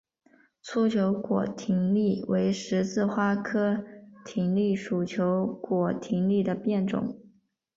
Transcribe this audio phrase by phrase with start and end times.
[0.63, 3.85] 粗球果葶苈为十字花科
[4.25, 7.19] 葶苈属球果葶苈的变种。